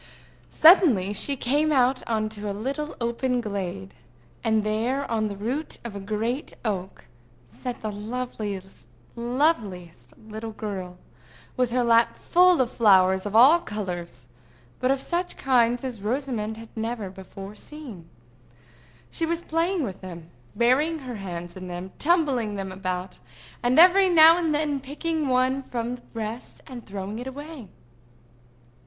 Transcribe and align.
Suddenly 0.49 1.13
she 1.13 1.35
came 1.37 1.71
out 1.71 2.01
on 2.09 2.27
a 2.35 2.53
little 2.53 2.95
open 2.99 3.39
glade; 3.39 3.93
and 4.43 4.63
there, 4.63 5.05
on 5.11 5.27
the 5.27 5.37
root 5.37 5.77
of 5.83 5.95
a 5.95 5.99
great 5.99 6.55
oak, 6.65 7.05
sat 7.45 7.83
the 7.83 7.91
loveliest 7.91 8.87
little 9.15 10.53
girl, 10.53 10.97
with 11.55 11.69
her 11.69 11.83
lap 11.83 12.17
full 12.17 12.61
of 12.61 12.71
flowers 12.71 13.27
of 13.27 13.35
all 13.35 13.59
colors, 13.59 14.25
but 14.79 14.89
of 14.89 14.99
such 14.99 15.37
kinds 15.37 15.83
as 15.83 16.01
Rosamond 16.01 16.57
had 16.57 16.69
never 16.75 17.11
before 17.11 17.53
seen. 17.53 18.09
She 19.11 19.27
was 19.27 19.41
playing 19.43 19.83
with 19.83 20.01
them—burying 20.01 20.97
her 20.97 21.17
hands 21.17 21.55
in 21.55 21.67
them, 21.67 21.91
tumbling 21.99 22.55
them 22.55 22.71
about, 22.71 23.19
and 23.61 23.77
every 23.79 24.09
now 24.09 24.35
and 24.39 24.51
then 24.55 24.79
picking 24.79 25.27
one 25.27 25.61
from 25.61 25.97
the 25.97 26.01
rest, 26.15 26.61
and 26.65 26.87
throwing 26.87 27.19
it 27.19 27.27
away. 27.27 27.67